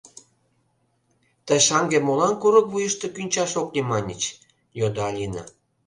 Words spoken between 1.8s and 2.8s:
молан курык